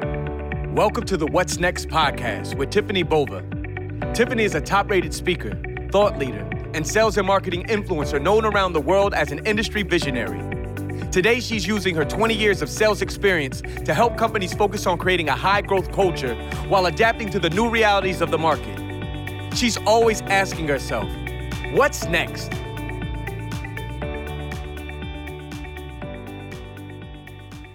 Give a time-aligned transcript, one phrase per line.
[0.00, 3.42] Welcome to the What's Next podcast with Tiffany Bova.
[4.12, 5.58] Tiffany is a top rated speaker,
[5.90, 10.40] thought leader, and sales and marketing influencer known around the world as an industry visionary.
[11.10, 15.30] Today, she's using her 20 years of sales experience to help companies focus on creating
[15.30, 16.34] a high growth culture
[16.68, 18.78] while adapting to the new realities of the market.
[19.56, 21.08] She's always asking herself,
[21.72, 22.52] What's next?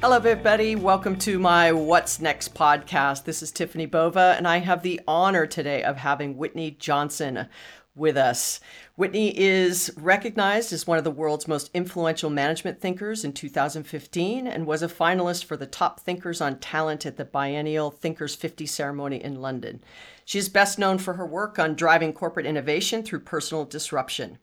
[0.02, 0.76] Hello, everybody.
[0.76, 3.26] Welcome to my What's Next podcast.
[3.26, 7.48] This is Tiffany Bova, and I have the honor today of having Whitney Johnson
[7.94, 8.60] with us.
[8.96, 14.66] Whitney is recognized as one of the world's most influential management thinkers in 2015 and
[14.66, 19.24] was a finalist for the top thinkers on talent at the biennial Thinkers 50 ceremony
[19.24, 19.84] in London.
[20.26, 24.40] She is best known for her work on driving corporate innovation through personal disruption.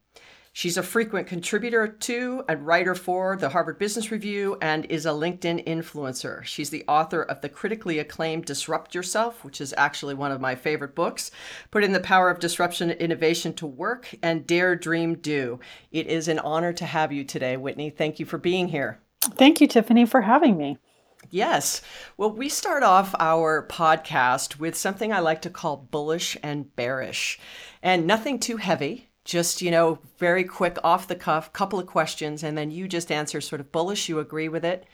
[0.51, 5.09] She's a frequent contributor to and writer for the Harvard Business Review and is a
[5.09, 6.43] LinkedIn influencer.
[6.43, 10.55] She's the author of the critically acclaimed Disrupt Yourself, which is actually one of my
[10.55, 11.29] favorite books,
[11.69, 15.59] Putting the Power of Disruption and Innovation to Work, and Dare, Dream, Do.
[15.91, 17.91] It is an honor to have you today, Whitney.
[17.91, 18.99] Thank you for being here.
[19.21, 20.79] Thank you, Tiffany, for having me.
[21.29, 21.81] Yes.
[22.17, 27.39] Well, we start off our podcast with something I like to call bullish and bearish,
[27.83, 32.43] and nothing too heavy just you know very quick off the cuff couple of questions
[32.43, 34.85] and then you just answer sort of bullish you agree with it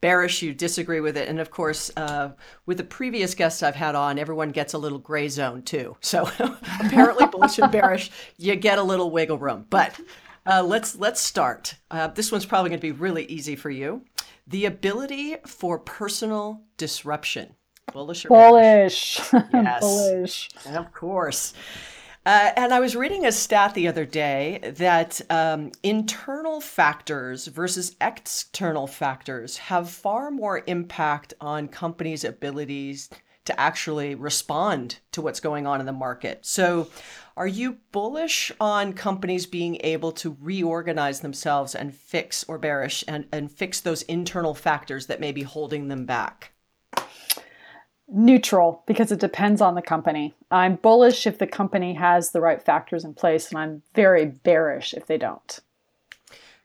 [0.00, 2.30] bearish you disagree with it and of course uh,
[2.66, 5.96] with the previous guests i've had on everyone gets a little gray zone too.
[6.00, 6.28] So
[6.80, 9.66] apparently bullish and bearish you get a little wiggle room.
[9.68, 9.98] But
[10.46, 11.74] uh, let's let's start.
[11.90, 14.02] Uh, this one's probably going to be really easy for you.
[14.46, 17.54] The ability for personal disruption.
[17.92, 19.20] Bullish or bullish.
[19.52, 19.80] Yes.
[19.80, 20.48] Bullish.
[20.66, 21.52] Of course
[22.26, 27.96] uh, and I was reading a stat the other day that um, internal factors versus
[28.00, 33.08] external factors have far more impact on companies' abilities
[33.46, 36.44] to actually respond to what's going on in the market.
[36.44, 36.88] So,
[37.36, 43.26] are you bullish on companies being able to reorganize themselves and fix or bearish and,
[43.32, 46.52] and fix those internal factors that may be holding them back?
[48.12, 50.34] Neutral because it depends on the company.
[50.50, 54.94] I'm bullish if the company has the right factors in place, and I'm very bearish
[54.94, 55.60] if they don't.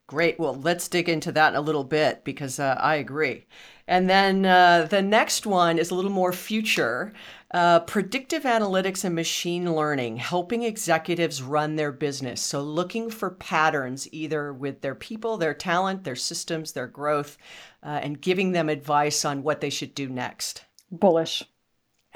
[0.07, 0.39] Great.
[0.39, 3.45] Well, let's dig into that a little bit because uh, I agree.
[3.87, 7.11] And then uh, the next one is a little more future
[7.51, 12.41] uh, predictive analytics and machine learning, helping executives run their business.
[12.41, 17.37] So, looking for patterns either with their people, their talent, their systems, their growth,
[17.81, 20.65] uh, and giving them advice on what they should do next.
[20.99, 21.43] Bullish.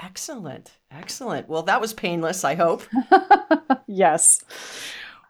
[0.01, 0.71] Excellent.
[0.91, 1.49] Excellent.
[1.49, 2.83] Well, that was painless, I hope.
[3.87, 4.43] yes.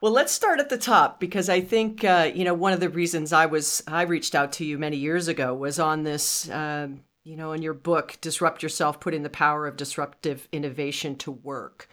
[0.01, 2.89] Well, let's start at the top because I think uh, you know one of the
[2.89, 7.01] reasons I was I reached out to you many years ago was on this um,
[7.23, 11.89] you know in your book Disrupt Yourself: Putting the Power of Disruptive Innovation to Work.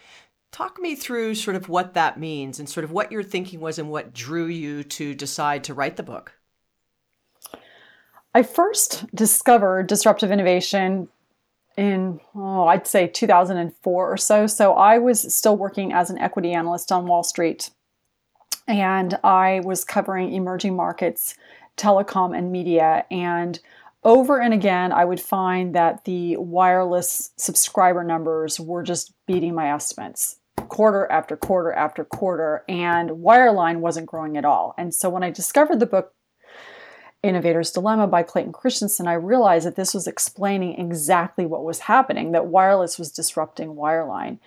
[0.53, 3.79] Talk me through sort of what that means and sort of what your thinking was
[3.79, 6.33] and what drew you to decide to write the book.
[8.35, 11.09] I first discovered disruptive innovation
[11.77, 14.47] in oh, I'd say 2004 or so.
[14.47, 17.71] So I was still working as an equity analyst on Wall Street,
[18.67, 21.37] and I was covering emerging markets,
[21.77, 23.05] telecom, and media.
[23.11, 23.59] And
[24.05, 29.73] over and again, I would find that the wireless subscriber numbers were just beating my
[29.73, 30.37] estimates
[30.69, 34.75] quarter after quarter after quarter, and wireline wasn't growing at all.
[34.79, 36.13] And so when I discovered the book
[37.27, 42.33] Innovator's Dilemma by Clayton Christensen, I realized that this was explaining exactly what was happening,
[42.33, 44.39] that wireless was disrupting wireline.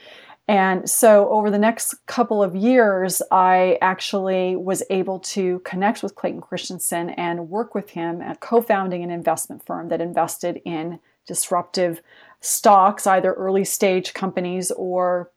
[0.47, 6.15] And so, over the next couple of years, I actually was able to connect with
[6.15, 10.99] Clayton Christensen and work with him at co founding an investment firm that invested in
[11.27, 12.01] disruptive
[12.41, 15.29] stocks, either early stage companies or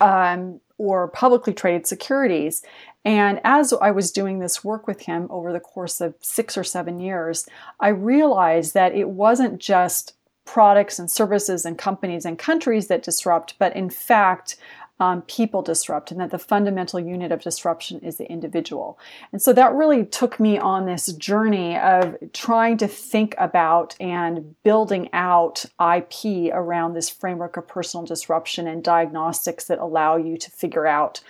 [0.00, 2.62] um, or publicly traded securities.
[3.04, 6.64] And as I was doing this work with him over the course of six or
[6.64, 7.48] seven years,
[7.80, 13.54] I realized that it wasn't just products and services and companies and countries that disrupt,
[13.58, 14.56] but in fact,
[15.00, 19.00] um, people disrupt, and that the fundamental unit of disruption is the individual.
[19.32, 24.54] And so that really took me on this journey of trying to think about and
[24.62, 30.50] building out IP around this framework of personal disruption and diagnostics that allow you to
[30.52, 31.20] figure out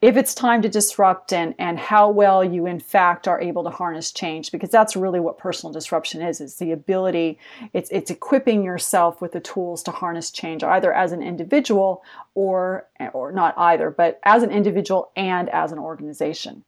[0.00, 3.70] if it's time to disrupt and, and how well you in fact are able to
[3.70, 7.38] harness change because that's really what personal disruption is it's the ability
[7.72, 12.02] it's it's equipping yourself with the tools to harness change either as an individual
[12.34, 16.64] or or not either but as an individual and as an organization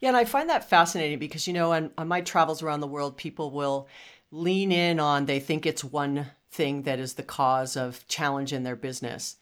[0.00, 2.86] yeah and i find that fascinating because you know on, on my travels around the
[2.86, 3.88] world people will
[4.30, 8.62] lean in on they think it's one thing that is the cause of challenge in
[8.62, 9.36] their business.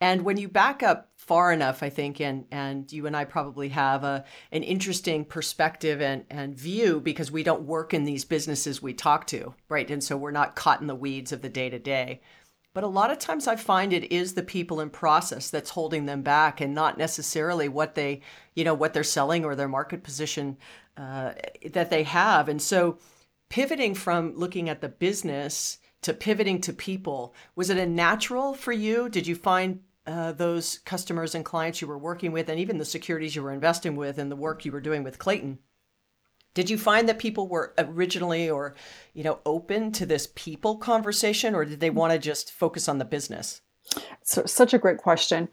[0.00, 3.68] And when you back up far enough, I think, and and you and I probably
[3.68, 8.82] have a an interesting perspective and and view because we don't work in these businesses
[8.82, 9.88] we talk to, right?
[9.88, 12.20] And so we're not caught in the weeds of the day to day.
[12.74, 16.06] But a lot of times I find it is the people and process that's holding
[16.06, 18.22] them back and not necessarily what they,
[18.56, 20.56] you know, what they're selling or their market position
[20.96, 21.34] uh,
[21.70, 22.48] that they have.
[22.48, 22.98] And so
[23.50, 28.72] pivoting from looking at the business to pivoting to people, was it a natural for
[28.72, 29.08] you?
[29.08, 32.84] Did you find uh, those customers and clients you were working with and even the
[32.84, 35.58] securities you were investing with and the work you were doing with Clayton?
[36.52, 38.74] Did you find that people were originally or,
[39.14, 42.98] you know, open to this people conversation or did they want to just focus on
[42.98, 43.60] the business?
[44.22, 45.48] So, such a great question.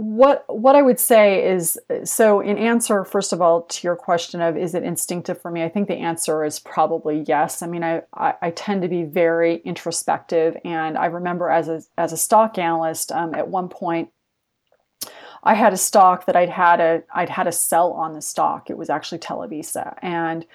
[0.00, 4.40] What what I would say is so in answer first of all to your question
[4.40, 5.64] of is it instinctive for me?
[5.64, 7.62] I think the answer is probably yes.
[7.62, 11.82] I mean I, I, I tend to be very introspective and I remember as a
[11.96, 14.10] as a stock analyst um, at one point
[15.42, 18.70] I had a stock that I'd had a I'd had a sell on the stock.
[18.70, 20.46] It was actually Televisa, and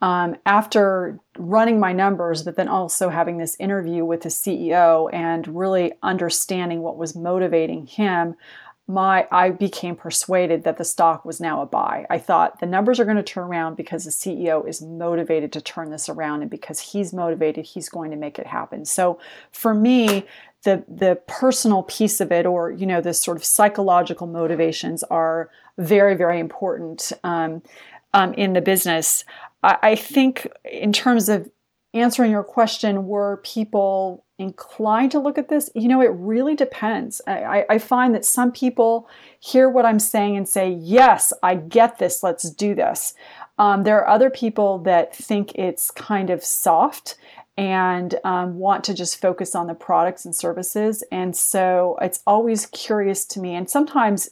[0.00, 5.46] um, after running my numbers, but then also having this interview with the CEO and
[5.56, 8.34] really understanding what was motivating him,
[8.88, 12.06] my I became persuaded that the stock was now a buy.
[12.10, 15.60] I thought the numbers are going to turn around because the CEO is motivated to
[15.60, 18.84] turn this around and because he's motivated, he's going to make it happen.
[18.84, 19.18] So
[19.52, 20.26] for me,
[20.64, 25.50] the the personal piece of it or you know the sort of psychological motivations are
[25.78, 27.62] very very important um,
[28.14, 29.24] um, in the business
[29.62, 31.50] I, I, think in terms of
[31.94, 37.20] answering your question were people inclined to look at this you know it really depends
[37.26, 39.08] I, I find that some people
[39.38, 43.14] hear what i'm saying and say yes i get this let's do this
[43.58, 47.16] um, there are other people that think it's kind of soft
[47.56, 51.04] and um, want to just focus on the products and services.
[51.12, 53.54] And so it's always curious to me.
[53.54, 54.30] And sometimes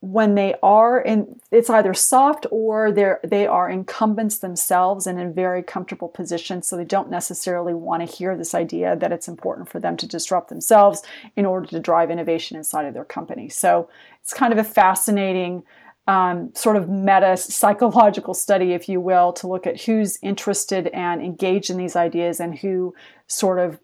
[0.00, 5.34] when they are in, it's either soft or they're they are incumbents themselves and in
[5.34, 6.68] very comfortable positions.
[6.68, 10.06] So they don't necessarily want to hear this idea that it's important for them to
[10.06, 11.02] disrupt themselves
[11.34, 13.48] in order to drive innovation inside of their company.
[13.48, 13.88] So
[14.22, 15.64] it's kind of a fascinating
[16.06, 21.20] um, sort of meta psychological study, if you will, to look at who's interested and
[21.20, 22.94] engaged in these ideas and who
[23.26, 23.80] sort of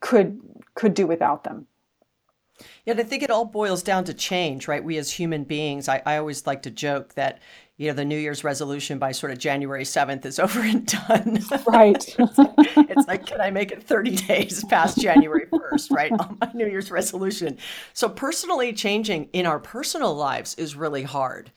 [0.00, 0.40] could
[0.74, 1.66] could do without them.
[2.84, 4.82] Yeah, I think it all boils down to change, right?
[4.82, 7.40] We as human beings, I, I always like to joke that
[7.80, 11.38] you know the new year's resolution by sort of january 7th is over and done
[11.66, 16.50] right it's like can i make it 30 days past january 1st right on my
[16.52, 17.56] new year's resolution
[17.94, 21.50] so personally changing in our personal lives is really hard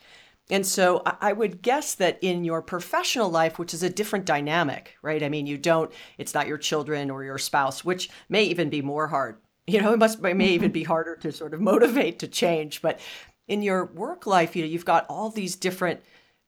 [0.50, 4.98] and so I would guess that in your professional life, which is a different dynamic,
[5.02, 5.24] right?
[5.24, 8.82] I mean, you don't, it's not your children or your spouse, which may even be
[8.82, 9.38] more hard.
[9.68, 12.82] You know, it must, it may even be harder to sort of motivate to change.
[12.82, 13.00] But
[13.48, 16.02] in your work life, you know, you've got all these different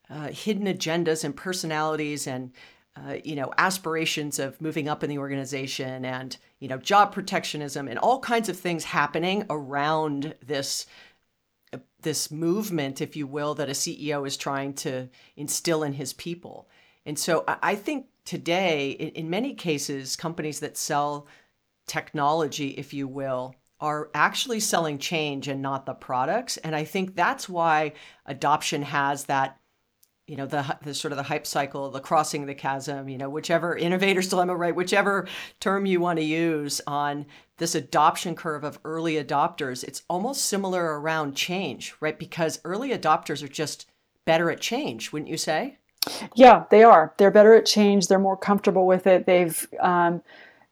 [0.10, 2.52] uh, hidden agendas and personalities and
[2.98, 7.88] uh, you know aspirations of moving up in the organization and you know job protectionism
[7.88, 10.86] and all kinds of things happening around this
[11.74, 16.14] uh, this movement if you will that a ceo is trying to instill in his
[16.14, 16.70] people
[17.06, 21.28] and so i, think today in many cases companies that sell
[21.88, 26.58] technology if you will are actually selling change and not the products.
[26.58, 27.94] And i think that's why
[28.26, 29.60] adoption has that
[30.28, 33.30] you know the the sort of the hype cycle the crossing the chasm you know
[33.30, 34.76] whichever innovator's dilemma right?
[34.76, 35.28] Whichever
[35.60, 37.26] term you want to use on
[37.58, 42.18] this adoption curve of early adopters it's almost similar around change right?
[42.18, 43.88] Because early adopters are just
[44.26, 45.78] better at change wouldn't you say?
[46.34, 47.14] Yeah they are.
[47.18, 48.08] They're better at change.
[48.08, 49.26] They're more comfortable with it.
[49.26, 50.24] They've um,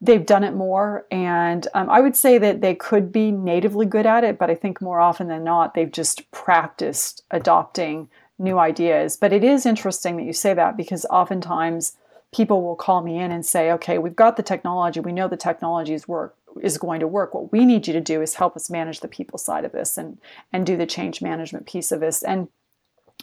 [0.04, 4.06] they've done it more and um, i would say that they could be natively good
[4.06, 8.10] at it but i think more often than not they've just practiced adopting
[8.44, 9.18] new ideas.
[9.18, 11.96] But it is interesting that you say that because oftentimes
[12.34, 15.00] people will call me in and say, okay, we've got the technology.
[15.00, 17.34] We know the technology is work is going to work.
[17.34, 19.98] What we need you to do is help us manage the people side of this
[19.98, 20.20] and
[20.52, 22.22] and do the change management piece of this.
[22.22, 22.48] And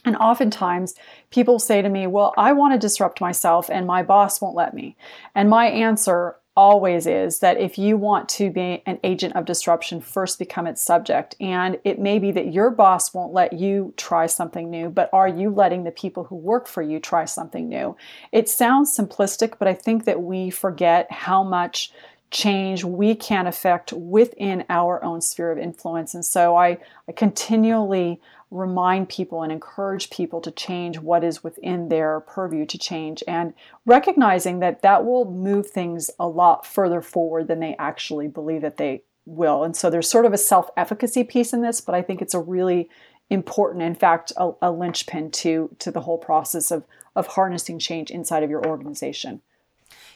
[0.04, 0.94] and oftentimes
[1.30, 4.75] people say to me, Well, I want to disrupt myself and my boss won't let
[4.75, 4.96] me.
[5.34, 9.99] And my answer always is that if you want to be an agent of disruption,
[9.99, 11.35] first become its subject.
[11.40, 15.26] And it may be that your boss won't let you try something new, but are
[15.26, 17.97] you letting the people who work for you try something new?
[18.31, 21.93] It sounds simplistic, but I think that we forget how much
[22.31, 26.12] change we can affect within our own sphere of influence.
[26.12, 26.76] And so I,
[27.09, 32.78] I continually remind people and encourage people to change what is within their purview to
[32.78, 33.54] change and
[33.87, 38.76] recognizing that that will move things a lot further forward than they actually believe that
[38.76, 39.62] they will.
[39.62, 42.35] And so there's sort of a self efficacy piece in this, but I think it's
[42.35, 42.88] a really
[43.28, 48.11] important, in fact, a, a linchpin to, to the whole process of, of harnessing change
[48.11, 49.42] inside of your organization.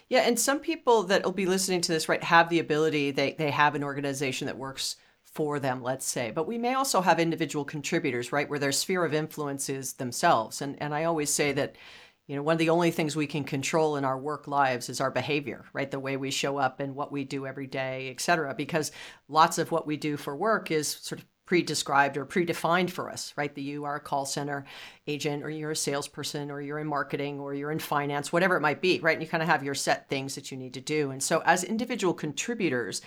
[0.08, 3.32] Yeah, and some people that will be listening to this, right, have the ability, they,
[3.32, 4.96] they have an organization that works
[5.34, 6.30] for them, let's say.
[6.30, 10.62] But we may also have individual contributors, right, where their sphere of influence is themselves.
[10.62, 11.76] And and I always say that,
[12.26, 15.00] you know, one of the only things we can control in our work lives is
[15.00, 15.90] our behavior, right?
[15.90, 18.54] The way we show up and what we do every day, et cetera.
[18.54, 18.92] Because
[19.28, 23.34] lots of what we do for work is sort of pre-described or predefined for us,
[23.36, 23.54] right?
[23.54, 24.64] That you are a call center
[25.06, 28.62] agent or you're a salesperson or you're in marketing or you're in finance, whatever it
[28.62, 29.12] might be, right?
[29.12, 31.10] And you kind of have your set things that you need to do.
[31.10, 33.02] And so as individual contributors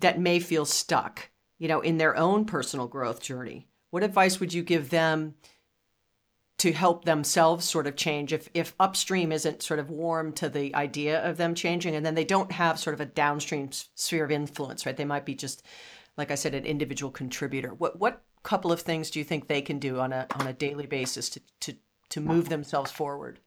[0.00, 4.52] that may feel stuck, you know, in their own personal growth journey, what advice would
[4.52, 5.34] you give them
[6.58, 10.74] to help themselves sort of change if if upstream isn't sort of warm to the
[10.74, 14.30] idea of them changing and then they don't have sort of a downstream sphere of
[14.30, 14.96] influence, right?
[14.96, 15.62] They might be just
[16.16, 17.74] like I said an individual contributor.
[17.74, 20.52] What what couple of things do you think they can do on a on a
[20.52, 21.74] daily basis to to
[22.10, 23.40] to move themselves forward?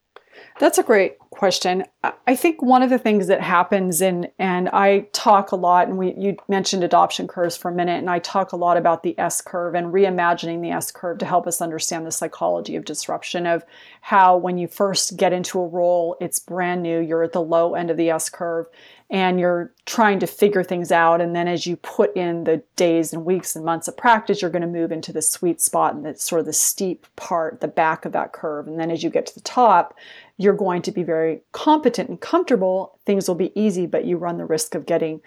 [0.59, 1.85] That's a great question.
[2.03, 5.97] I think one of the things that happens, and and I talk a lot, and
[5.97, 9.17] we you mentioned adoption curves for a minute, and I talk a lot about the
[9.17, 13.45] S curve and reimagining the S curve to help us understand the psychology of disruption
[13.45, 13.63] of
[14.01, 17.73] how when you first get into a role, it's brand new, you're at the low
[17.73, 18.67] end of the S curve,
[19.11, 21.19] and you're trying to figure things out.
[21.19, 24.51] And then as you put in the days and weeks and months of practice, you're
[24.51, 27.67] going to move into the sweet spot and it's sort of the steep part, the
[27.67, 28.67] back of that curve.
[28.67, 29.95] And then as you get to the top,
[30.37, 32.99] you're going to be very competent and comfortable.
[33.05, 35.21] Things will be easy, but you run the risk of getting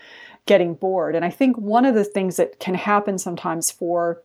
[0.47, 1.15] getting bored.
[1.15, 4.23] And I think one of the things that can happen sometimes for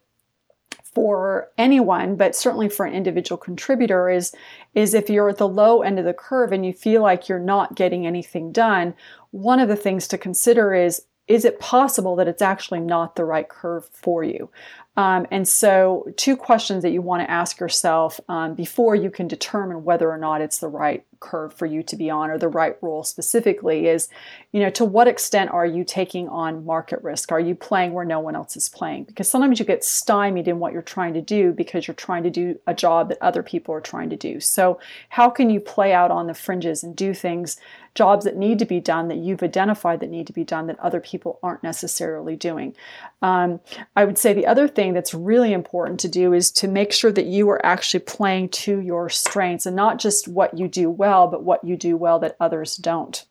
[0.83, 4.33] for anyone, but certainly for an individual contributor, is,
[4.73, 7.39] is if you're at the low end of the curve and you feel like you're
[7.39, 8.93] not getting anything done,
[9.31, 13.25] one of the things to consider is is it possible that it's actually not the
[13.25, 14.49] right curve for you?
[14.97, 19.27] Um, and so, two questions that you want to ask yourself um, before you can
[19.27, 22.47] determine whether or not it's the right curve for you to be on or the
[22.47, 24.09] right role specifically is,
[24.51, 27.31] you know, to what extent are you taking on market risk?
[27.31, 29.03] Are you playing where no one else is playing?
[29.03, 32.31] Because sometimes you get stymied in what you're trying to do because you're trying to
[32.31, 34.39] do a job that other people are trying to do.
[34.39, 37.57] So, how can you play out on the fringes and do things
[37.97, 40.79] jobs that need to be done that you've identified that need to be done that
[40.79, 42.75] other people aren't necessarily doing.
[43.23, 43.59] Um,
[43.95, 47.11] I would say the other thing that's really important to do is to make sure
[47.11, 51.27] that you are actually playing to your strengths and not just what you do well,
[51.27, 53.25] but what you do well that others don't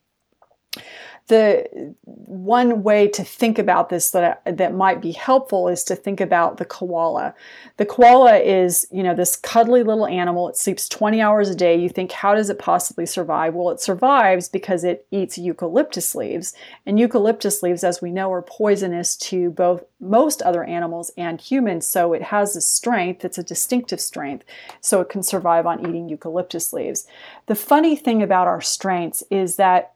[1.28, 6.20] the one way to think about this that that might be helpful is to think
[6.20, 7.34] about the koala.
[7.78, 10.48] The koala is, you know, this cuddly little animal.
[10.48, 11.76] It sleeps 20 hours a day.
[11.76, 13.54] You think, how does it possibly survive?
[13.54, 16.54] Well, it survives because it eats eucalyptus leaves.
[16.86, 21.88] And eucalyptus leaves, as we know, are poisonous to both most other animals and humans.
[21.88, 24.44] So it has a strength, it's a distinctive strength,
[24.80, 27.06] so it can survive on eating eucalyptus leaves.
[27.46, 29.94] The funny thing about our strengths is that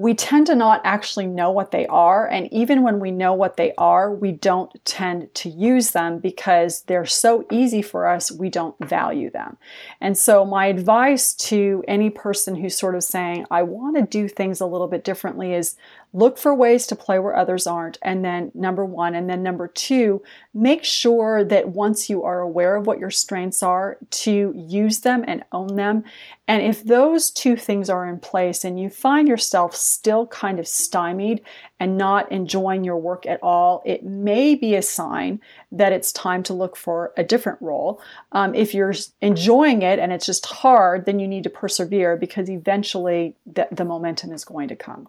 [0.00, 2.26] we tend to not actually know what they are.
[2.26, 6.80] And even when we know what they are, we don't tend to use them because
[6.84, 9.58] they're so easy for us, we don't value them.
[10.00, 14.26] And so, my advice to any person who's sort of saying, I want to do
[14.26, 15.76] things a little bit differently is
[16.14, 17.98] look for ways to play where others aren't.
[18.00, 19.14] And then, number one.
[19.14, 20.22] And then, number two,
[20.54, 25.26] make sure that once you are aware of what your strengths are, to use them
[25.28, 26.04] and own them.
[26.48, 30.68] And if those two things are in place and you find yourself still kind of
[30.68, 31.42] stymied
[31.78, 35.40] and not enjoying your work at all, it may be a sign
[35.72, 38.00] that it's time to look for a different role.
[38.32, 42.48] Um, if you're enjoying it and it's just hard, then you need to persevere because
[42.48, 45.08] eventually the, the momentum is going to come.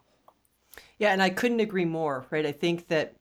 [0.97, 2.45] Yeah, and I couldn't agree more, right?
[2.45, 3.15] I think that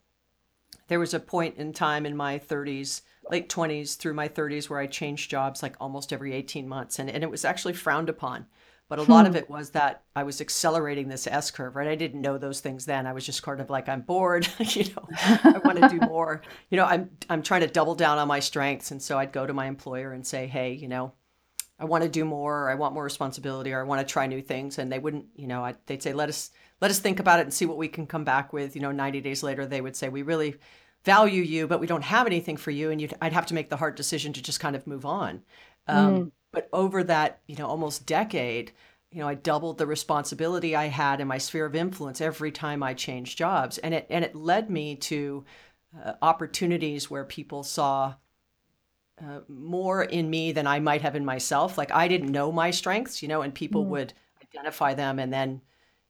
[0.88, 4.80] there was a point in time in my 30s, late 20s through my 30s, where
[4.80, 6.98] I changed jobs like almost every 18 months.
[6.98, 8.46] And, and it was actually frowned upon.
[8.90, 9.12] But a hmm.
[9.12, 11.86] lot of it was that I was accelerating this S curve, right?
[11.86, 13.06] I didn't know those things then.
[13.06, 15.08] I was just kind of like, I'm bored, you know,
[15.44, 16.42] I want to do more.
[16.70, 18.90] You know, I'm I'm trying to double down on my strengths.
[18.90, 21.12] And so I'd go to my employer and say, hey, you know,
[21.78, 24.26] I want to do more, or I want more responsibility, or I want to try
[24.26, 24.76] new things.
[24.78, 27.42] And they wouldn't, you know, I, they'd say, let us let us think about it
[27.42, 28.74] and see what we can come back with.
[28.74, 30.56] You know, 90 days later, they would say, we really
[31.04, 32.90] value you, but we don't have anything for you.
[32.90, 35.42] And I'd have to make the hard decision to just kind of move on.
[35.86, 36.32] Um, mm.
[36.52, 38.72] But over that, you know, almost decade,
[39.12, 42.82] you know, I doubled the responsibility I had in my sphere of influence every time
[42.82, 45.44] I changed jobs, and it and it led me to
[46.04, 48.14] uh, opportunities where people saw
[49.20, 51.76] uh, more in me than I might have in myself.
[51.76, 53.88] Like I didn't know my strengths, you know, and people mm.
[53.88, 55.60] would identify them and then,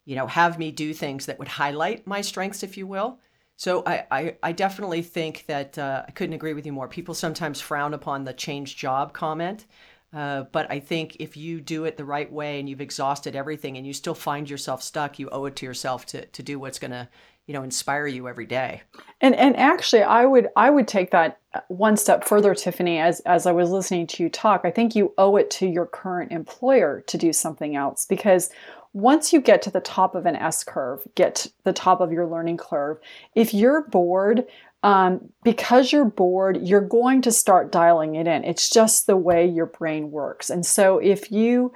[0.04, 3.18] you know, have me do things that would highlight my strengths, if you will.
[3.56, 6.88] So I, I, I definitely think that uh, I couldn't agree with you more.
[6.88, 9.66] People sometimes frown upon the change job comment.
[10.12, 13.76] Uh, but I think if you do it the right way and you've exhausted everything
[13.76, 16.78] and you still find yourself stuck, you owe it to yourself to, to do what's
[16.78, 17.08] going to
[17.50, 18.82] you know inspire you every day.
[19.20, 23.44] And and actually i would i would take that one step further tiffany as as
[23.44, 27.02] i was listening to you talk i think you owe it to your current employer
[27.08, 28.50] to do something else because
[28.92, 32.26] once you get to the top of an s curve get the top of your
[32.26, 32.98] learning curve
[33.34, 34.46] if you're bored
[34.82, 38.44] um, because you're bored, you're going to start dialing it in.
[38.44, 40.48] It's just the way your brain works.
[40.50, 41.72] And so if you,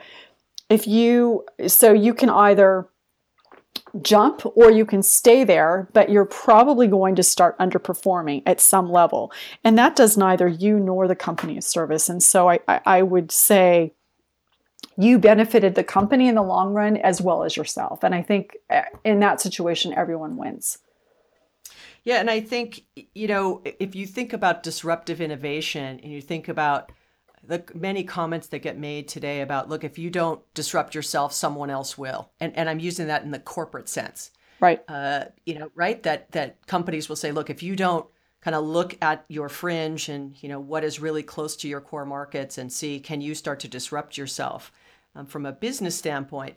[0.70, 2.88] if you, so you can either
[4.02, 8.90] jump or you can stay there, but you're probably going to start underperforming at some
[8.90, 9.30] level.
[9.62, 12.08] And that does neither you nor the company a service.
[12.08, 13.92] And so I, I, would say
[14.96, 18.02] you benefited the company in the long run as well as yourself.
[18.02, 20.78] And I think eh, in that situation, everyone wins.
[22.04, 22.16] Yeah.
[22.16, 22.84] And I think,
[23.14, 26.92] you know, if you think about disruptive innovation and you think about
[27.46, 31.70] the many comments that get made today about look if you don't disrupt yourself someone
[31.70, 32.30] else will.
[32.40, 34.30] And and i'm using that in the corporate sense.
[34.60, 34.82] Right.
[34.88, 36.02] Uh, you know right?
[36.02, 38.06] That that companies will say look if you don't
[38.40, 41.80] kind of look at your fringe and you know what is really close to your
[41.80, 44.70] core markets and see can you start to disrupt yourself
[45.14, 46.56] um, from a business standpoint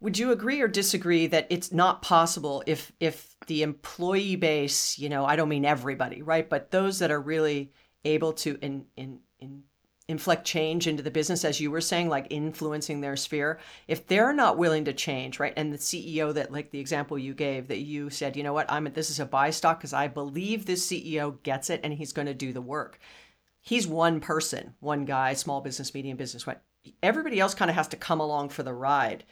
[0.00, 5.08] would you agree or disagree that it's not possible if if the employee base you
[5.08, 7.72] know i don't mean everybody right but those that are really
[8.04, 9.62] able to in in in
[10.10, 14.32] inflect change into the business as you were saying like influencing their sphere if they're
[14.32, 17.78] not willing to change right and the ceo that like the example you gave that
[17.78, 18.70] you said you know what?
[18.70, 22.12] I'm this is a buy stock because i believe this ceo gets it and he's
[22.12, 22.98] going to do the work.
[23.60, 26.58] He's one person one guy small business medium business right?
[27.04, 29.22] Everybody else kind of has to come along for the ride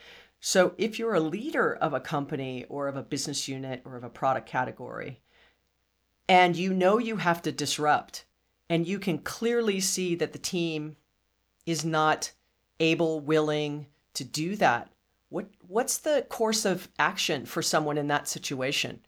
[0.41, 4.05] so if you're a leader of a company or of a business unit or of
[4.05, 5.21] a product category
[6.29, 8.25] and you know you have to disrupt
[8.69, 10.97] and you can clearly see that the team
[11.67, 12.33] is not
[12.81, 14.91] able, willing to do that.
[15.29, 19.01] What what's the course of action for someone in that situation?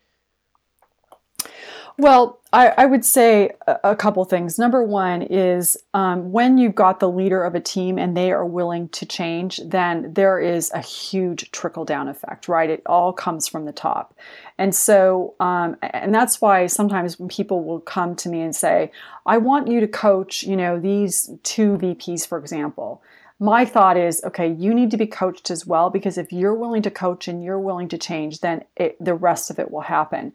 [2.00, 4.58] Well, I, I would say a, a, couple things.
[4.58, 8.46] Number one is um, when you've got the leader of a team and they are
[8.46, 12.70] willing to change, then there is a huge trickle down effect, right?
[12.70, 14.16] It all comes from the top.
[14.56, 18.92] And so, um, and that's why sometimes when people will come to me and say,
[19.26, 23.02] I want you to coach, you know, these two VPs, for example
[23.42, 26.82] my thought is okay you need to be coached as well because if you're willing
[26.82, 30.30] to coach and you're willing to change then it, the rest of it will happen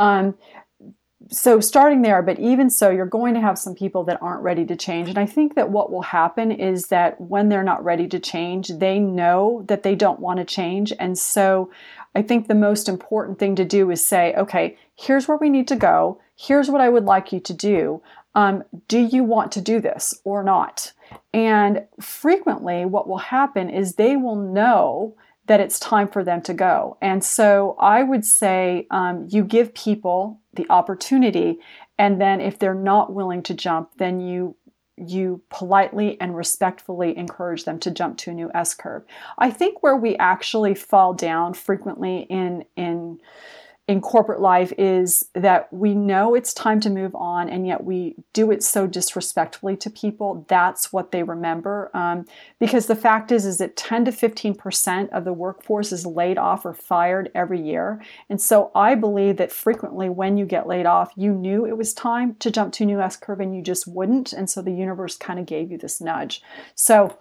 [0.00, 0.34] um,
[1.30, 4.64] so starting there, but even so, you're going to have some people that aren't ready
[4.66, 5.08] to change.
[5.08, 8.68] And I think that what will happen is that when they're not ready to change,
[8.68, 10.92] they know that they don't want to change.
[10.98, 11.70] And so
[12.14, 15.68] I think the most important thing to do is say, okay, here's where we need
[15.68, 16.20] to go.
[16.36, 18.00] Here's what I would like you to do.
[18.34, 20.92] Um, do you want to do this or not?
[21.34, 26.54] And frequently, what will happen is they will know that it's time for them to
[26.54, 26.96] go.
[27.00, 31.58] And so I would say um, you give people the opportunity,
[31.98, 34.54] and then if they're not willing to jump, then you
[35.00, 39.04] you politely and respectfully encourage them to jump to a new S curve.
[39.38, 43.20] I think where we actually fall down frequently in in
[43.88, 48.14] in corporate life is that we know it's time to move on and yet we
[48.34, 50.44] do it so disrespectfully to people.
[50.46, 51.90] That's what they remember.
[51.94, 52.26] Um,
[52.60, 56.36] because the fact is is that 10 to 15 percent of the workforce is laid
[56.36, 58.02] off or fired every year.
[58.28, 61.94] And so i believe that frequently when you get laid off you knew it was
[61.94, 64.34] time to jump to a new s curve and you just wouldn't.
[64.34, 66.42] And so the universe kind of gave you this nudge.
[66.74, 67.16] So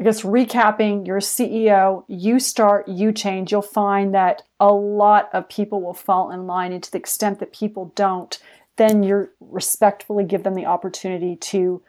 [0.00, 5.50] I guess recapping, your CEO, you start, you change, you'll find that a lot of
[5.50, 6.72] people will fall in line.
[6.72, 8.38] And to the extent that people don't,
[8.76, 11.82] then you respectfully give them the opportunity to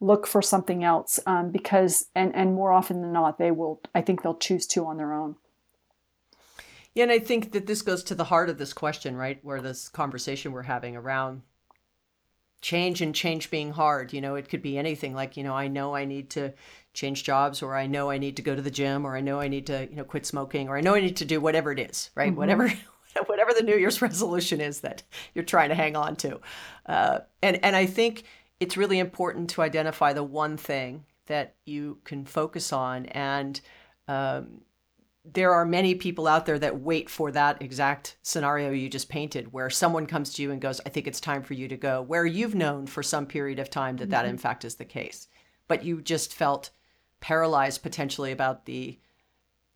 [0.00, 4.00] look for something else um, because, and, and more often than not, they will, I
[4.00, 5.36] think they'll choose to on their own.
[6.94, 9.40] Yeah, and I think that this goes to the heart of this question, right?
[9.42, 11.42] Where this conversation we're having around
[12.60, 14.12] change and change being hard.
[14.12, 16.52] You know, it could be anything like, you know, I know I need to
[16.92, 19.40] change jobs or I know I need to go to the gym or I know
[19.40, 21.72] I need to, you know, quit smoking or I know I need to do whatever
[21.72, 22.30] it is, right?
[22.30, 22.38] Mm-hmm.
[22.38, 22.72] Whatever
[23.26, 25.02] whatever the New Year's resolution is that
[25.34, 26.40] you're trying to hang on to.
[26.86, 28.24] Uh, and and I think
[28.60, 33.60] it's really important to identify the one thing that you can focus on and
[34.08, 34.62] um,
[35.32, 39.52] there are many people out there that wait for that exact scenario you just painted,
[39.52, 42.02] where someone comes to you and goes, I think it's time for you to go,
[42.02, 44.10] where you've known for some period of time that mm-hmm.
[44.12, 45.28] that in fact is the case.
[45.66, 46.70] But you just felt
[47.20, 48.98] paralyzed potentially about the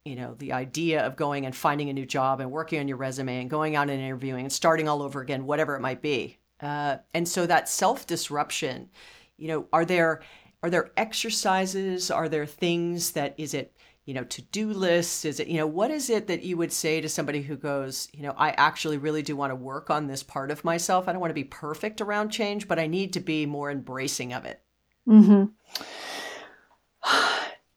[0.05, 2.97] you know the idea of going and finding a new job and working on your
[2.97, 6.38] resume and going out and interviewing and starting all over again whatever it might be
[6.61, 8.88] uh, and so that self disruption
[9.37, 10.23] you know are there
[10.62, 15.49] are there exercises are there things that is it you know to-do lists is it
[15.49, 18.35] you know what is it that you would say to somebody who goes you know
[18.37, 21.07] i actually really do want to work on this part of myself.
[21.09, 24.33] I don't want to be perfect around change but i need to be more embracing
[24.33, 24.61] of it
[25.09, 25.45] mm-hmm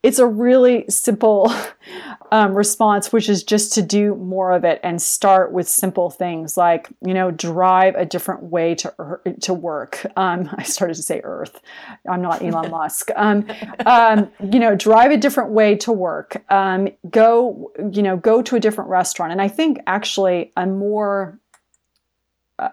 [0.06, 1.52] it's a really simple
[2.30, 6.56] um, response, which is just to do more of it and start with simple things
[6.56, 10.06] like, you know, drive a different way to to work.
[10.16, 11.60] Um, I started to say Earth.
[12.08, 13.10] I'm not Elon Musk.
[13.16, 13.48] Um,
[13.84, 16.44] um, you know, drive a different way to work.
[16.52, 19.32] Um, go, you know, go to a different restaurant.
[19.32, 21.40] And I think actually a more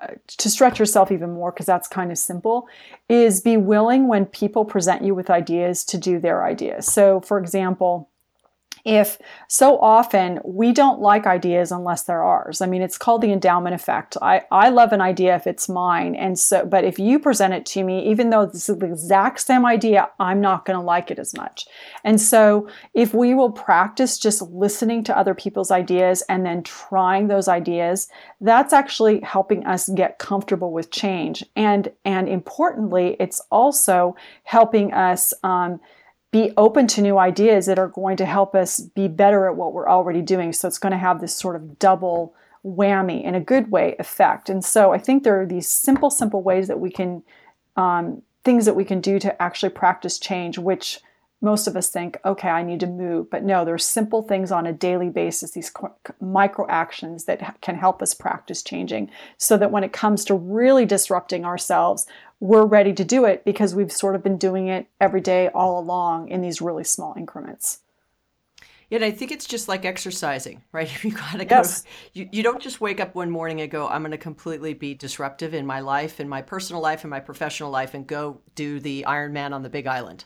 [0.01, 2.67] uh, to stretch yourself even more because that's kind of simple
[3.09, 6.85] is be willing when people present you with ideas to do their ideas.
[6.85, 8.09] So for example
[8.85, 9.17] if
[9.47, 12.59] so often we don't like ideas unless they're ours.
[12.61, 14.17] I mean, it's called the endowment effect.
[14.21, 16.15] I, I love an idea if it's mine.
[16.15, 19.39] And so, but if you present it to me, even though this is the exact
[19.39, 21.65] same idea, I'm not going to like it as much.
[22.03, 27.27] And so if we will practice just listening to other people's ideas and then trying
[27.27, 28.09] those ideas,
[28.41, 31.45] that's actually helping us get comfortable with change.
[31.55, 35.79] And, and importantly, it's also helping us, um,
[36.33, 39.71] be open to new ideas that are going to help us be better at what
[39.71, 40.51] we're already doing.
[40.51, 42.33] So it's going to have this sort of double
[42.65, 44.49] whammy in a good way effect.
[44.49, 47.21] And so I think there are these simple, simple ways that we can,
[47.77, 50.99] um, things that we can do to actually practice change, which
[51.43, 53.29] most of us think, okay, I need to move.
[53.29, 55.71] But no, there's simple things on a daily basis, these
[56.21, 60.85] micro actions that can help us practice changing so that when it comes to really
[60.85, 62.07] disrupting ourselves,
[62.39, 65.77] we're ready to do it because we've sort of been doing it every day all
[65.77, 67.79] along in these really small increments.
[68.89, 71.03] Yeah, I think it's just like exercising, right?
[71.03, 71.57] You gotta go.
[71.57, 71.83] Yes.
[72.13, 74.93] You, you don't just wake up one morning and go, I'm going to completely be
[74.93, 78.79] disruptive in my life, in my personal life, in my professional life, and go do
[78.79, 80.25] the Ironman on the Big Island.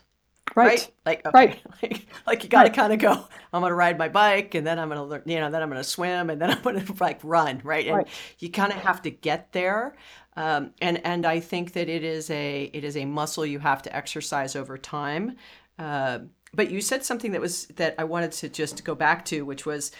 [0.54, 0.66] Right.
[0.66, 0.92] right?
[1.06, 1.30] Like, okay.
[1.34, 1.60] right.
[1.82, 2.76] like, like you got to right.
[2.76, 5.22] kind of go, I'm going to ride my bike and then I'm going to learn,
[5.26, 7.60] you know, then I'm going to swim and then I'm going to like run.
[7.64, 7.86] Right.
[7.86, 8.08] And right.
[8.38, 9.96] you kind of have to get there.
[10.36, 13.82] Um, and, and I think that it is a, it is a muscle you have
[13.82, 15.36] to exercise over time.
[15.78, 16.20] Uh,
[16.54, 19.66] but you said something that was, that I wanted to just go back to, which
[19.66, 19.90] was,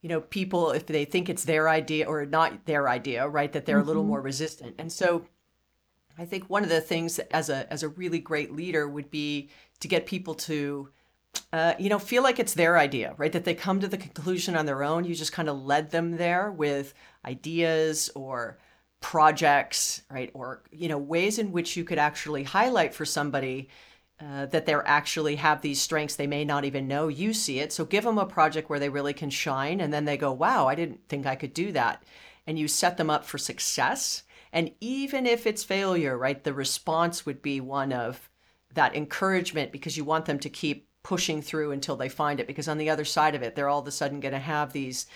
[0.00, 3.66] you know, people, if they think it's their idea or not their idea, right, that
[3.66, 3.84] they're mm-hmm.
[3.84, 4.10] a little mm-hmm.
[4.10, 4.76] more resistant.
[4.78, 5.24] And so
[6.16, 9.50] I think one of the things as a, as a really great leader would be
[9.80, 10.88] to get people to
[11.52, 13.32] uh, you know feel like it's their idea right?
[13.32, 15.04] That they come to the conclusion on their own.
[15.04, 18.58] You just kind of led them there with ideas or
[19.00, 20.30] projects right?
[20.34, 23.68] Or you know ways in which you could actually highlight for somebody
[24.20, 26.16] uh, that they actually have these strengths.
[26.16, 27.72] They may not even know you see it.
[27.72, 30.66] So give them a project where they really can shine and then they go wow
[30.66, 32.02] i didn't think i could do that.
[32.46, 34.22] And you set them up for success.
[34.52, 38.28] And even if it's failure right the response would be one of
[38.74, 42.46] that encouragement because you want them to keep pushing through until they find it.
[42.46, 44.72] Because on the other side of it they're all of a sudden going to have
[44.72, 45.06] these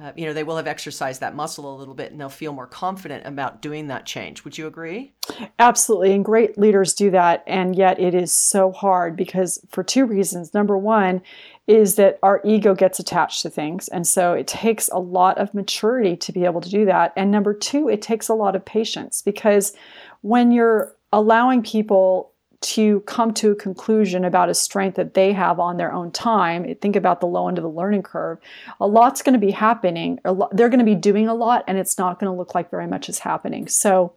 [0.00, 2.52] uh, you know they will have exercised that muscle a little bit and they'll feel
[2.52, 4.44] more confident about doing that change.
[4.44, 5.12] Would you agree?
[5.58, 10.06] Absolutely and great leaders do that and yet it is so hard because for two
[10.06, 10.54] reasons.
[10.54, 11.20] Number one
[11.66, 15.52] is that our ego gets attached to things and so it takes a lot of
[15.52, 17.12] maturity to be able to do that.
[17.16, 19.72] And number two it takes a lot of patience because
[20.20, 25.60] when you're allowing people to come to a conclusion about a strength that they have
[25.60, 28.38] on their own time, think about the low end of the learning curve,
[28.80, 30.18] a lot's going to be happening.
[30.24, 32.86] They're going to be doing a lot, and it's not going to look like very
[32.86, 33.68] much is happening.
[33.68, 34.12] So,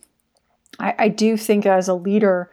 [0.80, 2.50] I, I do think as a leader,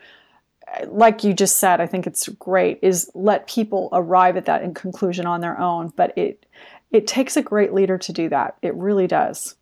[0.86, 4.74] like you just said, I think it's great is let people arrive at that in
[4.74, 5.92] conclusion on their own.
[5.96, 6.44] But it
[6.90, 8.56] it takes a great leader to do that.
[8.62, 9.56] It really does.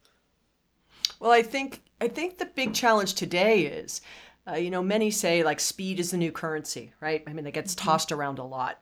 [1.21, 4.01] Well, I think I think the big challenge today is
[4.49, 7.23] uh, you know, many say like speed is the new currency, right?
[7.27, 7.89] I mean, it gets mm-hmm.
[7.89, 8.81] tossed around a lot.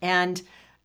[0.00, 0.40] And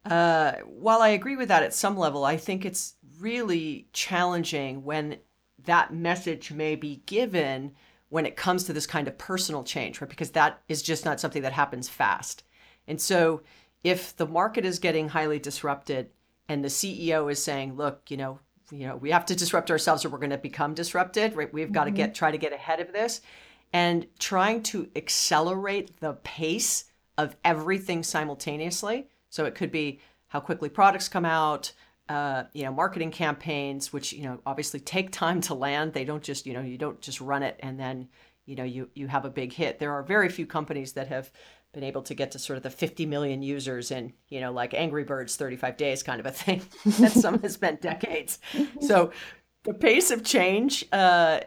[0.06, 5.17] uh, while I agree with that at some level, I think it's really challenging when
[5.65, 7.74] that message may be given
[8.10, 10.10] when it comes to this kind of personal change, right?
[10.10, 12.43] Because that is just not something that happens fast.
[12.88, 13.41] And so
[13.84, 16.10] if the market is getting highly disrupted
[16.48, 18.39] and the CEO is saying, look, you know,
[18.72, 21.54] you know, we have to disrupt ourselves or we're going to become disrupted, right?
[21.54, 21.96] We've got mm-hmm.
[21.96, 23.22] to get try to get ahead of this
[23.74, 26.86] and trying to accelerate the pace
[27.18, 29.08] of everything simultaneously.
[29.30, 31.74] So it could be how quickly products come out,
[32.08, 35.94] uh, you know, marketing campaigns, which you know obviously take time to land.
[35.94, 38.10] They don't just you know you don't just run it and then
[38.46, 39.80] you know you you have a big hit.
[39.80, 41.32] There are very few companies that have
[41.74, 44.74] been able to get to sort of the 50 million users in you know like
[44.76, 46.62] Angry Birds 35 days kind of a thing.
[46.86, 48.40] that some has spent decades.
[48.82, 49.12] So
[49.64, 51.40] the pace of change uh,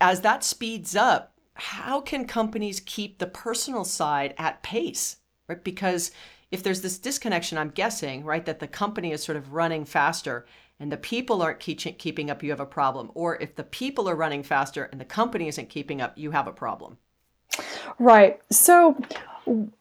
[0.00, 5.16] as that speeds up, how can companies keep the personal side at pace?
[5.48, 6.12] Right, because
[6.50, 10.46] if there's this disconnection, I'm guessing, right, that the company is sort of running faster
[10.78, 13.10] and the people aren't keep, keeping up, you have a problem.
[13.14, 16.48] Or if the people are running faster and the company isn't keeping up, you have
[16.48, 16.98] a problem.
[17.98, 18.40] Right.
[18.50, 18.96] So,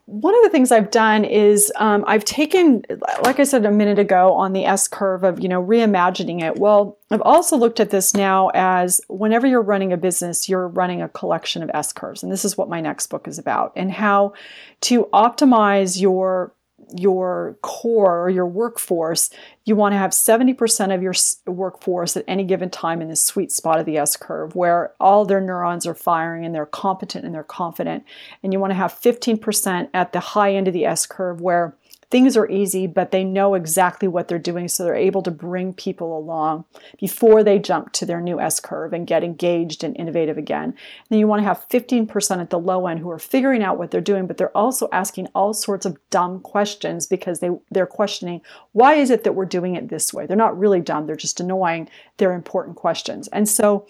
[0.05, 2.83] one of the things I've done is um, I've taken,
[3.23, 6.57] like I said a minute ago, on the S curve of you know reimagining it.
[6.57, 11.01] Well, I've also looked at this now as whenever you're running a business, you're running
[11.03, 13.91] a collection of S curves, and this is what my next book is about, and
[13.91, 14.33] how
[14.81, 16.51] to optimize your
[16.95, 19.29] your core or your workforce,
[19.65, 21.13] you want to have 70% of your
[21.45, 25.25] workforce at any given time in the sweet spot of the S curve where all
[25.25, 28.03] their neurons are firing and they're competent and they're confident.
[28.43, 31.75] And you want to have 15% at the high end of the S curve where
[32.09, 35.73] things are easy, but they know exactly what they're doing, so they're able to bring
[35.73, 36.65] people along
[36.99, 40.63] before they jump to their new S curve and get engaged and innovative again.
[40.63, 40.75] And
[41.09, 43.91] then you want to have 15% at the low end who are figuring out what
[43.91, 48.41] they're doing, but they're also asking all sorts of dumb questions because they, they're questioning
[48.71, 50.25] why is it that we're doing it this way?
[50.25, 51.89] They're not really dumb, they're just annoying.
[52.17, 53.27] They're important questions.
[53.29, 53.87] And so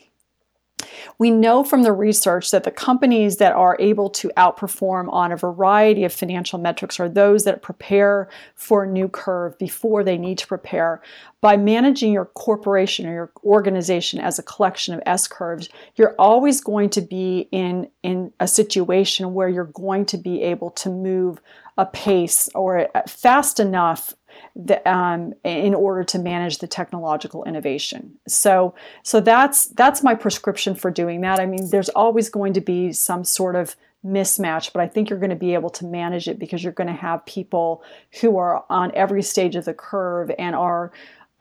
[1.17, 5.37] we know from the research that the companies that are able to outperform on a
[5.37, 10.37] variety of financial metrics are those that prepare for a new curve before they need
[10.37, 11.01] to prepare.
[11.41, 16.61] By managing your corporation or your organization as a collection of S curves, you're always
[16.61, 21.41] going to be in, in a situation where you're going to be able to move
[21.77, 24.13] a pace or uh, fast enough
[24.55, 28.17] the, um, in order to manage the technological innovation.
[28.27, 28.73] So,
[29.03, 31.39] so that's that's my prescription for doing that.
[31.39, 33.75] I mean, there's always going to be some sort of
[34.05, 36.87] mismatch, but I think you're going to be able to manage it because you're going
[36.87, 37.83] to have people
[38.21, 40.91] who are on every stage of the curve and are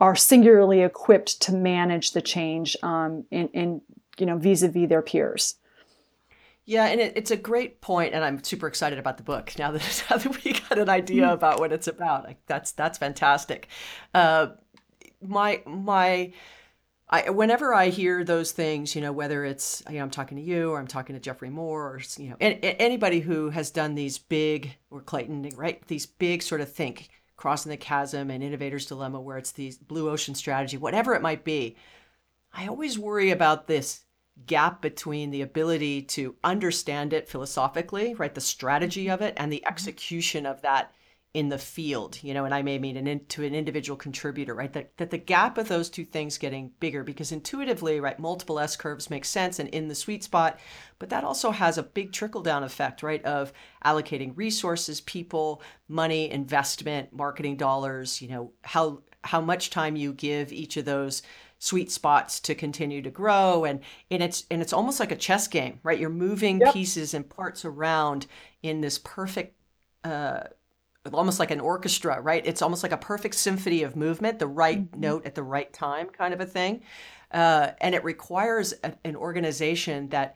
[0.01, 3.81] are singularly equipped to manage the change um, in, in
[4.17, 5.55] you know vis-a-vis their peers.
[6.69, 9.71] Yeah, and it, it's a great point, and I'm super excited about the book now
[9.71, 11.33] that, now that we got an idea mm.
[11.33, 12.25] about what it's about.
[12.25, 13.67] Like, that's that's fantastic.
[14.13, 14.49] Uh,
[15.19, 16.31] my my.
[17.11, 20.43] I, whenever I hear those things, you know, whether it's you know, I'm talking to
[20.43, 24.19] you or I'm talking to Geoffrey Moore or you know anybody who has done these
[24.19, 25.83] big or Clayton, right?
[25.87, 30.07] These big sort of think crossing the chasm and innovator's dilemma, where it's these blue
[30.07, 31.77] ocean strategy, whatever it might be.
[32.53, 34.01] I always worry about this
[34.45, 39.57] gap between the ability to understand it philosophically, right, the strategy of it, and the
[39.57, 39.67] mm-hmm.
[39.67, 40.93] execution of that
[41.35, 44.55] in the field, you know, and I may mean an in, to an individual contributor,
[44.55, 44.73] right?
[44.73, 48.75] That, that the gap of those two things getting bigger because intuitively, right, multiple S
[48.75, 50.59] curves make sense and in the sweet spot,
[50.97, 53.53] but that also has a big trickle down effect, right, of
[53.85, 60.51] allocating resources, people, money, investment, marketing dollars, you know, how how much time you give
[60.53, 61.21] each of those
[61.59, 65.47] sweet spots to continue to grow and and it's and it's almost like a chess
[65.47, 66.73] game right you're moving yep.
[66.73, 68.25] pieces and parts around
[68.63, 69.55] in this perfect
[70.05, 70.39] uh
[71.13, 74.89] almost like an orchestra right it's almost like a perfect symphony of movement the right
[74.89, 74.99] mm-hmm.
[74.99, 76.81] note at the right time kind of a thing
[77.31, 80.35] uh, and it requires a, an organization that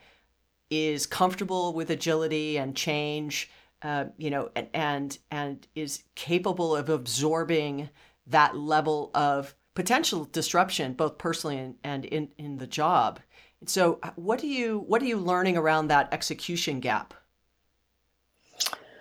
[0.69, 3.49] is comfortable with agility and change
[3.81, 7.89] uh, you know and, and and is capable of absorbing
[8.27, 13.19] that level of potential disruption, both personally and, and in, in the job.
[13.65, 17.13] So what do you what are you learning around that execution gap?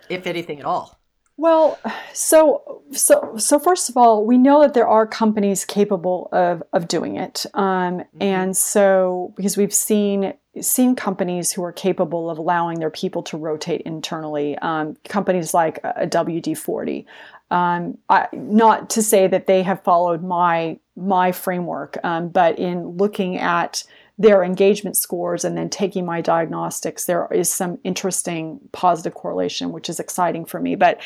[0.09, 0.99] If anything at all?
[1.35, 1.79] Well,
[2.13, 6.87] so so so first of all, we know that there are companies capable of of
[6.87, 7.63] doing it, um,
[7.99, 8.21] mm-hmm.
[8.21, 13.37] and so because we've seen seen companies who are capable of allowing their people to
[13.37, 17.07] rotate internally, um, companies like a WD forty,
[17.53, 22.97] um, I, not to say that they have followed my my framework, um, but in
[22.97, 23.83] looking at
[24.17, 29.87] their engagement scores and then taking my diagnostics, there is some interesting positive correlation, which
[29.87, 30.75] is exciting for me.
[30.75, 30.99] But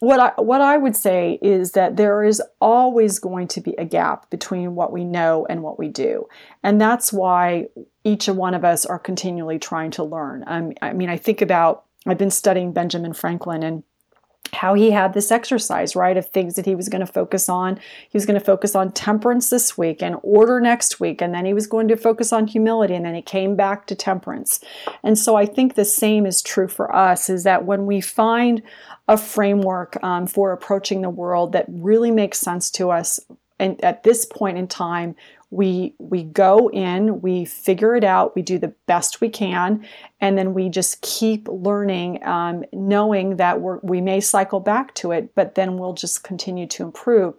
[0.00, 3.84] what I what I would say is that there is always going to be a
[3.84, 6.26] gap between what we know and what we do,
[6.64, 7.68] and that's why
[8.02, 10.42] each one of us are continually trying to learn.
[10.48, 13.84] Um, I mean, I think about I've been studying Benjamin Franklin and
[14.54, 17.76] how he had this exercise, right, of things that he was going to focus on.
[18.08, 21.44] He was going to focus on temperance this week and order next week, and then
[21.44, 24.60] he was going to focus on humility, and then he came back to temperance.
[25.02, 28.62] And so I think the same is true for us is that when we find
[29.08, 33.20] a framework um, for approaching the world that really makes sense to us,
[33.58, 35.14] and at this point in time,
[35.50, 39.86] we we go in we figure it out we do the best we can
[40.20, 45.12] and then we just keep learning um, knowing that we we may cycle back to
[45.12, 47.34] it but then we'll just continue to improve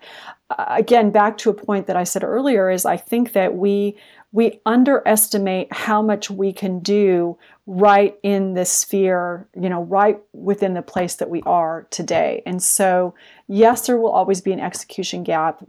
[0.50, 3.96] uh, again back to a point that i said earlier is i think that we
[4.36, 7.38] we underestimate how much we can do
[7.68, 12.44] right in this sphere, you know, right within the place that we are today.
[12.46, 13.16] And so,
[13.48, 15.64] yes, there will always be an execution gap,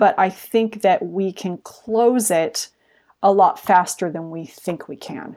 [0.00, 2.70] but I think that we can close it
[3.22, 5.36] a lot faster than we think we can.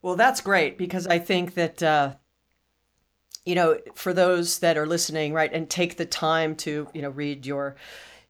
[0.00, 2.14] Well, that's great because I think that, uh,
[3.44, 7.10] you know, for those that are listening, right, and take the time to, you know,
[7.10, 7.74] read your,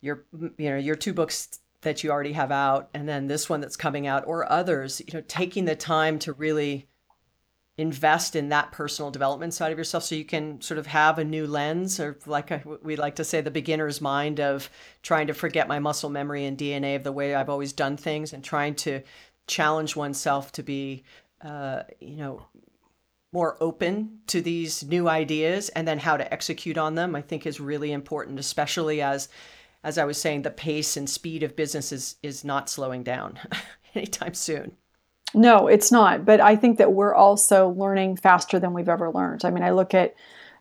[0.00, 3.60] your, you know, your two books that you already have out, and then this one
[3.60, 6.88] that's coming out, or others, you know, taking the time to really
[7.78, 11.24] invest in that personal development side of yourself so you can sort of have a
[11.24, 14.70] new lens or like a, we like to say the beginner's mind of
[15.02, 18.32] trying to forget my muscle memory and dna of the way i've always done things
[18.32, 19.02] and trying to
[19.46, 21.04] challenge oneself to be
[21.42, 22.46] uh, you know
[23.32, 27.44] more open to these new ideas and then how to execute on them i think
[27.44, 29.28] is really important especially as
[29.84, 33.38] as i was saying the pace and speed of business is is not slowing down
[33.94, 34.74] anytime soon
[35.34, 36.24] no, it's not.
[36.24, 39.44] But I think that we're also learning faster than we've ever learned.
[39.44, 40.14] I mean, I look at,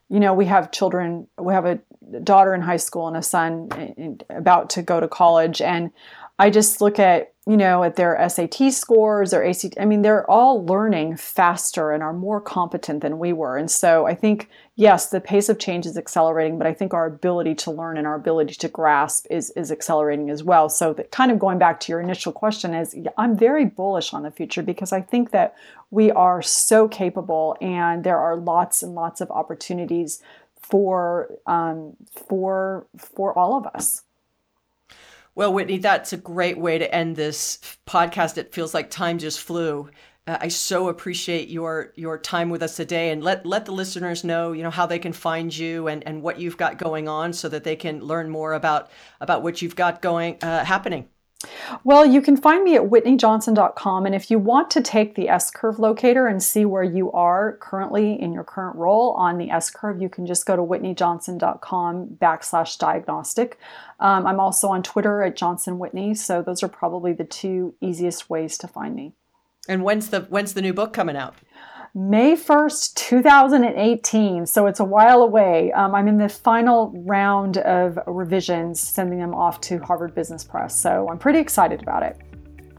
[0.10, 1.80] you know, we have children, we have a
[2.24, 5.62] daughter in high school and a son eh, eh, about to go to college.
[5.62, 5.92] And
[6.38, 9.76] I just look at, you know, at their SAT scores, their ACT.
[9.80, 13.56] I mean, they're all learning faster and are more competent than we were.
[13.56, 17.06] And so I think, yes, the pace of change is accelerating, but I think our
[17.06, 20.68] ability to learn and our ability to grasp is, is accelerating as well.
[20.68, 24.24] So that kind of going back to your initial question is I'm very bullish on
[24.24, 25.56] the future because I think that
[25.90, 30.22] we are so capable and there are lots and lots of opportunities
[30.62, 31.96] for um,
[32.28, 34.02] for for all of us.
[35.36, 38.38] Well, Whitney, that's a great way to end this podcast.
[38.38, 39.90] It feels like time just flew.
[40.26, 44.24] Uh, I so appreciate your your time with us today, and let let the listeners
[44.24, 47.34] know, you know, how they can find you and and what you've got going on,
[47.34, 51.10] so that they can learn more about about what you've got going uh, happening.
[51.84, 54.06] Well, you can find me at whitneyjohnson.com.
[54.06, 57.58] And if you want to take the S curve locator and see where you are
[57.58, 62.18] currently in your current role on the S curve, you can just go to whitneyjohnson.com
[62.22, 63.60] backslash diagnostic.
[64.00, 66.14] Um, I'm also on Twitter at Johnson Whitney.
[66.16, 69.14] So those are probably the two easiest ways to find me.
[69.68, 71.36] And when's the when's the new book coming out?
[71.98, 74.46] May 1st, 2018.
[74.46, 75.72] So it's a while away.
[75.72, 80.78] Um, I'm in the final round of revisions, sending them off to Harvard Business Press.
[80.78, 82.18] So I'm pretty excited about it.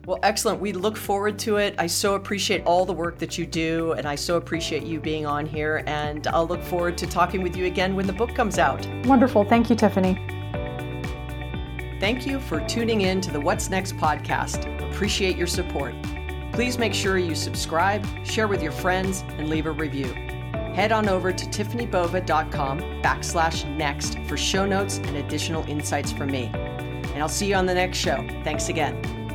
[0.04, 0.60] Well, excellent.
[0.60, 1.74] We look forward to it.
[1.78, 5.24] I so appreciate all the work that you do, and I so appreciate you being
[5.24, 5.82] on here.
[5.86, 8.86] And I'll look forward to talking with you again when the book comes out.
[9.06, 9.46] Wonderful.
[9.46, 10.14] Thank you, Tiffany.
[12.00, 14.92] Thank you for tuning in to the What's Next podcast.
[14.92, 15.94] Appreciate your support.
[16.56, 20.06] Please make sure you subscribe, share with your friends, and leave a review.
[20.72, 26.50] Head on over to tiffanybova.com backslash next for show notes and additional insights from me.
[26.54, 28.26] And I'll see you on the next show.
[28.42, 29.25] Thanks again.